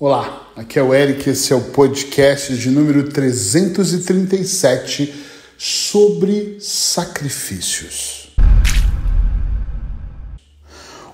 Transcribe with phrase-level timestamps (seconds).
[0.00, 5.14] Olá, aqui é o Eric, esse é o podcast de número 337
[5.56, 8.34] sobre sacrifícios.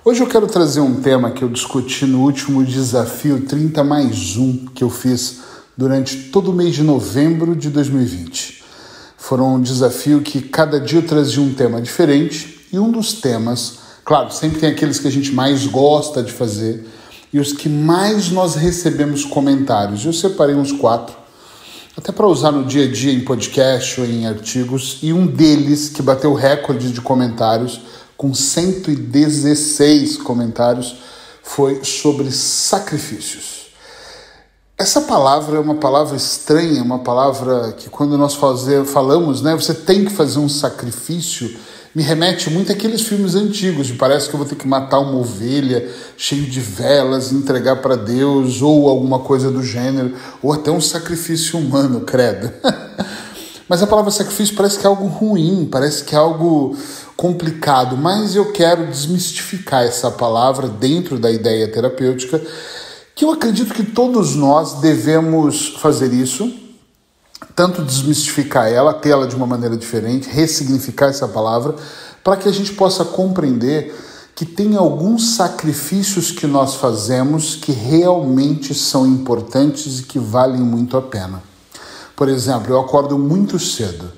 [0.03, 4.69] Hoje eu quero trazer um tema que eu discuti no último desafio 30 mais 1
[4.73, 5.41] que eu fiz
[5.77, 8.63] durante todo o mês de novembro de 2020.
[9.15, 13.77] Foram um desafio que cada dia eu trazia um tema diferente e um dos temas,
[14.03, 16.83] claro, sempre tem aqueles que a gente mais gosta de fazer
[17.33, 20.05] e os que mais nós recebemos comentários.
[20.05, 21.15] Eu separei uns quatro,
[21.97, 25.89] até para usar no dia a dia em podcast ou em artigos, e um deles
[25.89, 27.81] que bateu recorde de comentários,
[28.17, 30.97] com 116 comentários,
[31.41, 33.61] foi sobre sacrifícios.
[34.77, 39.75] Essa palavra é uma palavra estranha, uma palavra que quando nós fazer, falamos, né, você
[39.75, 41.55] tem que fazer um sacrifício,
[41.93, 45.19] me remete muito àqueles filmes antigos, de parece que eu vou ter que matar uma
[45.19, 50.79] ovelha cheio de velas, entregar para Deus, ou alguma coisa do gênero, ou até um
[50.79, 52.49] sacrifício humano, credo.
[53.67, 56.77] mas a palavra sacrifício parece que é algo ruim, parece que é algo
[57.17, 62.41] complicado, mas eu quero desmistificar essa palavra dentro da ideia terapêutica,
[63.13, 66.70] que eu acredito que todos nós devemos fazer isso
[67.61, 71.75] tanto desmistificar ela, tê-la de uma maneira diferente, ressignificar essa palavra,
[72.23, 73.95] para que a gente possa compreender
[74.33, 80.97] que tem alguns sacrifícios que nós fazemos que realmente são importantes e que valem muito
[80.97, 81.43] a pena.
[82.15, 84.11] Por exemplo, eu acordo muito cedo.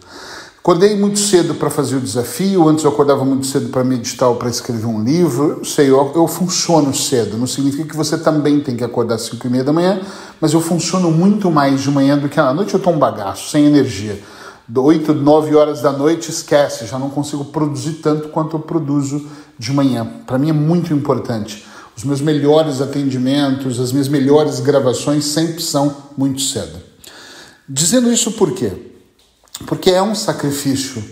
[0.64, 4.38] Acordei muito cedo para fazer o desafio, antes eu acordava muito cedo para meditar ou
[4.38, 5.58] para escrever um livro.
[5.58, 9.24] Eu sei, eu, eu, funciono cedo, não significa que você também tem que acordar às
[9.24, 10.00] 5 e meia da manhã,
[10.40, 12.74] mas eu funciono muito mais de manhã do que à noite.
[12.74, 14.24] Eu estou um bagaço, sem energia.
[14.74, 19.28] 8, 9 horas da noite, esquece, já não consigo produzir tanto quanto eu produzo
[19.60, 20.08] de manhã.
[20.26, 21.66] Para mim é muito importante.
[21.94, 26.80] Os meus melhores atendimentos, as minhas melhores gravações sempre são muito cedo.
[27.68, 28.93] Dizendo isso por quê?
[29.74, 31.04] Porque é um sacrifício.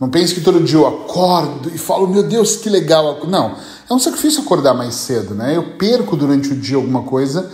[0.00, 3.20] Não pense que todo dia eu acordo e falo, meu Deus, que legal.
[3.28, 3.56] Não,
[3.90, 5.54] é um sacrifício acordar mais cedo, né?
[5.54, 7.50] Eu perco durante o dia alguma coisa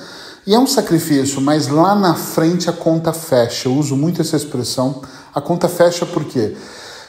[0.47, 3.69] e é um sacrifício, mas lá na frente a conta fecha.
[3.69, 5.03] Eu uso muito essa expressão.
[5.35, 6.55] A conta fecha por quê?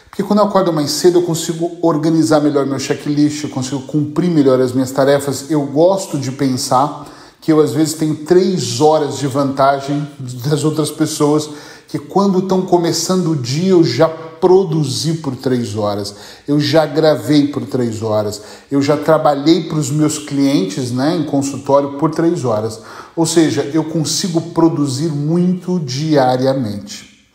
[0.10, 4.32] Porque quando eu acordo mais cedo eu consigo organizar melhor meu checklist, eu consigo cumprir
[4.32, 5.52] melhor as minhas tarefas.
[5.52, 7.06] Eu gosto de pensar
[7.44, 10.08] que eu às vezes tenho três horas de vantagem
[10.48, 11.50] das outras pessoas
[11.90, 16.16] que quando estão começando o dia eu já produzi por três horas,
[16.48, 21.24] eu já gravei por três horas, eu já trabalhei para os meus clientes né, em
[21.24, 22.80] consultório por três horas.
[23.16, 27.28] Ou seja, eu consigo produzir muito diariamente.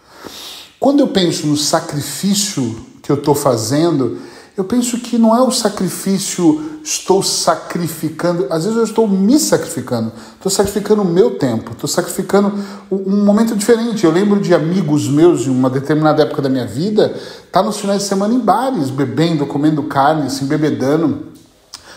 [0.80, 4.18] Quando eu penso no sacrifício que eu estou fazendo,
[4.58, 10.10] eu penso que não é o sacrifício, estou sacrificando, às vezes eu estou me sacrificando,
[10.34, 12.52] estou sacrificando o meu tempo, estou sacrificando
[12.90, 14.04] um momento diferente.
[14.04, 17.14] Eu lembro de amigos meus em uma determinada época da minha vida,
[17.52, 21.28] tá nos finais de semana em bares, bebendo, comendo carne, se embebedando,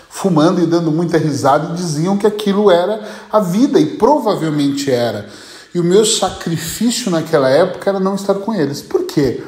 [0.08, 3.02] fumando e dando muita risada e diziam que aquilo era
[3.32, 5.28] a vida e provavelmente era.
[5.74, 8.84] E o meu sacrifício naquela época era não estar com eles.
[8.84, 9.42] Por quê?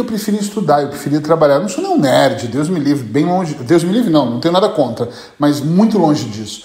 [0.00, 1.54] Eu preferia estudar, eu preferia trabalhar.
[1.54, 3.54] Eu não sou nem um nerd, Deus me livre, bem longe.
[3.54, 5.08] Deus me livre, não, não tenho nada contra,
[5.38, 6.64] mas muito longe disso.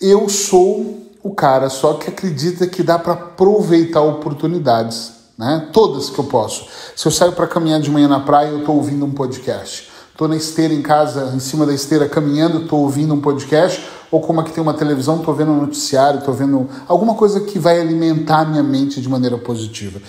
[0.00, 5.68] Eu sou o cara só que acredita que dá para aproveitar oportunidades, né?
[5.72, 6.66] Todas que eu posso.
[6.96, 9.88] Se eu saio para caminhar de manhã na praia, eu estou ouvindo um podcast.
[10.10, 13.84] Estou na esteira em casa, em cima da esteira, caminhando, estou ouvindo um podcast.
[14.10, 17.58] Ou como aqui tem uma televisão, estou vendo um noticiário, estou vendo alguma coisa que
[17.58, 20.00] vai alimentar a minha mente de maneira positiva.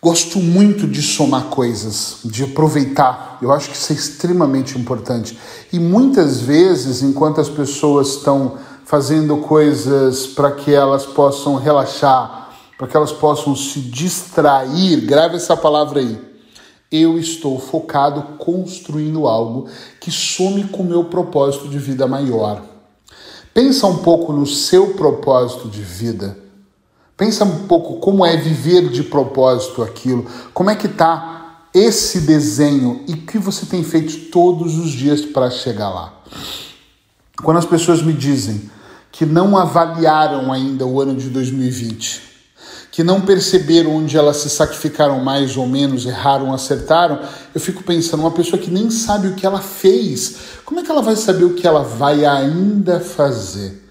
[0.00, 3.36] Gosto muito de somar coisas, de aproveitar.
[3.42, 5.36] Eu acho que isso é extremamente importante.
[5.72, 12.86] E muitas vezes, enquanto as pessoas estão fazendo coisas para que elas possam relaxar, para
[12.86, 16.18] que elas possam se distrair, grave essa palavra aí.
[16.90, 19.68] Eu estou focado construindo algo
[20.00, 22.62] que some com o meu propósito de vida maior.
[23.52, 26.47] Pensa um pouco no seu propósito de vida.
[27.18, 30.24] Pensa um pouco como é viver de propósito aquilo,
[30.54, 35.22] como é que está esse desenho e o que você tem feito todos os dias
[35.22, 36.14] para chegar lá.
[37.42, 38.70] Quando as pessoas me dizem
[39.10, 42.22] que não avaliaram ainda o ano de 2020,
[42.92, 47.18] que não perceberam onde elas se sacrificaram mais ou menos, erraram, acertaram,
[47.52, 50.90] eu fico pensando, uma pessoa que nem sabe o que ela fez, como é que
[50.90, 53.87] ela vai saber o que ela vai ainda fazer?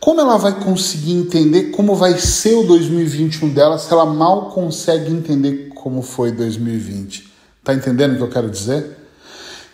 [0.00, 5.12] Como ela vai conseguir entender como vai ser o 2021 dela se ela mal consegue
[5.12, 7.30] entender como foi 2020?
[7.62, 8.96] Tá entendendo o que eu quero dizer?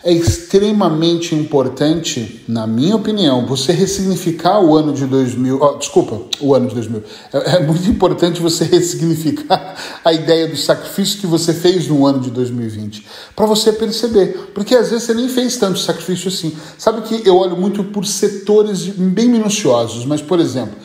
[0.07, 5.61] É extremamente importante, na minha opinião, você ressignificar o ano de 2000.
[5.61, 7.03] Oh, desculpa, o ano de 2000.
[7.33, 9.75] É, é, muito importante você ressignificar
[10.05, 13.05] a ideia do sacrifício que você fez no ano de 2020,
[13.35, 14.51] para você perceber.
[14.55, 16.55] Porque às vezes você nem fez tanto sacrifício assim.
[16.77, 20.77] Sabe que eu olho muito por setores bem minuciosos, mas, por exemplo.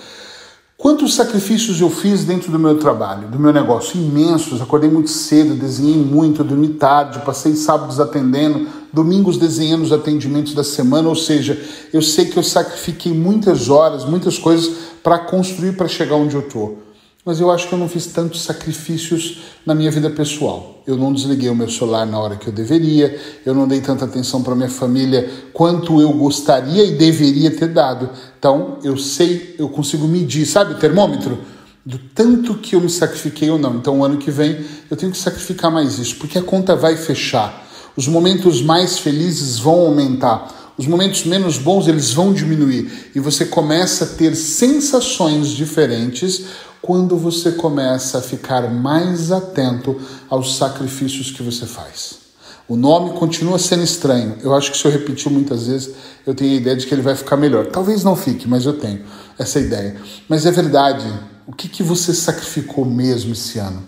[0.76, 3.96] Quantos sacrifícios eu fiz dentro do meu trabalho, do meu negócio?
[3.96, 4.60] Imensos.
[4.60, 10.65] Acordei muito cedo, desenhei muito, dormi tarde, passei sábados atendendo, domingos desenhando os atendimentos da
[10.65, 11.09] semana.
[11.09, 11.61] Ou seja,
[11.93, 14.71] eu sei que eu sacrifiquei muitas horas, muitas coisas
[15.03, 16.83] para construir, para chegar onde eu estou
[17.25, 20.83] mas eu acho que eu não fiz tantos sacrifícios na minha vida pessoal.
[20.85, 23.17] Eu não desliguei o meu celular na hora que eu deveria,
[23.47, 28.11] eu não dei tanta atenção para minha família quanto eu gostaria e deveria ter dado.
[28.37, 31.39] Então, eu sei, eu consigo medir, sabe, o termômetro?
[31.87, 33.77] Do tanto que eu me sacrifiquei ou não.
[33.77, 36.97] Então, o ano que vem, eu tenho que sacrificar mais isso, porque a conta vai
[36.97, 37.69] fechar.
[37.97, 40.75] Os momentos mais felizes vão aumentar.
[40.79, 46.44] Os momentos menos bons eles vão diminuir e você começa a ter sensações diferentes
[46.81, 52.23] quando você começa a ficar mais atento aos sacrifícios que você faz.
[52.67, 54.37] O nome continua sendo estranho.
[54.43, 55.91] Eu acho que se eu repetir muitas vezes,
[56.27, 57.67] eu tenho a ideia de que ele vai ficar melhor.
[57.67, 59.03] Talvez não fique, mas eu tenho
[59.39, 59.97] essa ideia.
[60.29, 61.06] Mas é verdade.
[61.47, 63.83] O que, que você sacrificou mesmo esse ano?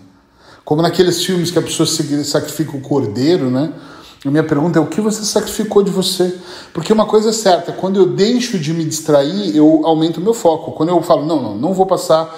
[0.63, 3.71] Como naqueles filmes que a pessoa sacrifica o cordeiro, né?
[4.25, 6.35] A minha pergunta é o que você sacrificou de você?
[6.73, 10.33] Porque uma coisa é certa, quando eu deixo de me distrair, eu aumento o meu
[10.33, 10.71] foco.
[10.71, 12.35] Quando eu falo, não, não, não vou passar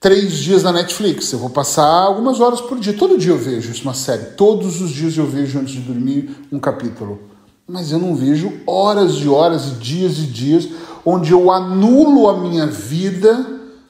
[0.00, 1.32] três dias na Netflix.
[1.32, 2.92] Eu vou passar algumas horas por dia.
[2.92, 4.24] Todo dia eu vejo uma série.
[4.36, 7.20] Todos os dias eu vejo antes de dormir um capítulo.
[7.68, 10.68] Mas eu não vejo horas e horas e dias e dias
[11.04, 13.46] onde eu anulo a minha vida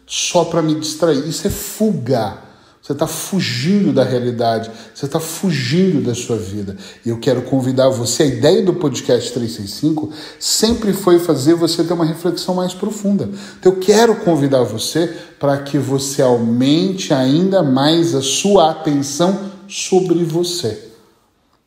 [0.07, 1.27] só para me distrair.
[1.27, 2.46] Isso é fuga.
[2.87, 6.77] Você está fugindo da realidade, você está fugindo da sua vida.
[7.05, 8.23] E eu quero convidar você.
[8.23, 13.29] A ideia do podcast 365 sempre foi fazer você ter uma reflexão mais profunda.
[13.59, 20.23] Então eu quero convidar você para que você aumente ainda mais a sua atenção sobre
[20.23, 20.81] você.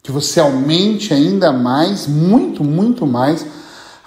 [0.01, 3.45] Que você aumente ainda mais, muito, muito mais,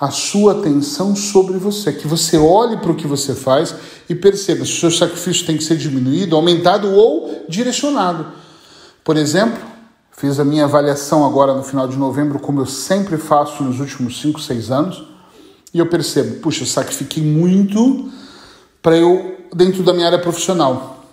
[0.02, 3.72] a sua atenção sobre você, que você olhe para o que você faz
[4.08, 8.26] e perceba se o seu sacrifício tem que ser diminuído, aumentado ou direcionado.
[9.04, 9.62] Por exemplo,
[10.10, 14.20] fiz a minha avaliação agora no final de novembro, como eu sempre faço nos últimos
[14.20, 15.04] 5, 6 anos,
[15.72, 18.10] e eu percebo, puxa, sacrifiquei muito
[18.82, 21.04] para eu dentro da minha área profissional.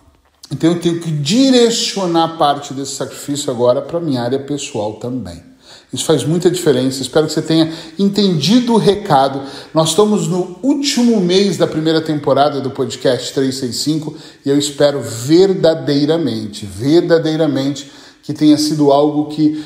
[0.52, 5.49] Então eu tenho que direcionar parte desse sacrifício agora para minha área pessoal também.
[5.92, 7.02] Isso faz muita diferença.
[7.02, 9.42] Espero que você tenha entendido o recado.
[9.74, 14.16] Nós estamos no último mês da primeira temporada do podcast 365
[14.46, 17.92] e eu espero verdadeiramente, verdadeiramente
[18.22, 19.64] que tenha sido algo que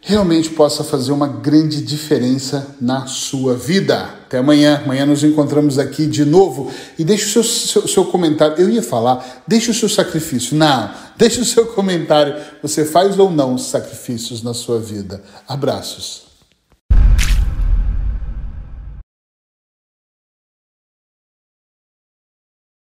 [0.00, 4.23] realmente possa fazer uma grande diferença na sua vida.
[4.34, 4.80] Até amanhã.
[4.84, 6.68] Amanhã nos encontramos aqui de novo.
[6.98, 8.56] E deixe o seu, seu, seu, comentário.
[8.58, 10.56] Eu ia falar, deixe o seu sacrifício.
[10.56, 12.34] Não, deixe o seu comentário.
[12.60, 15.22] Você faz ou não sacrifícios na sua vida?
[15.46, 16.33] Abraços.